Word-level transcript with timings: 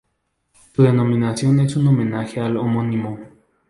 Su 0.73 0.81
denominación 0.81 1.59
es 1.59 1.75
un 1.75 1.85
homenaje 1.89 2.39
al 2.39 2.57
homónimo. 2.57 3.19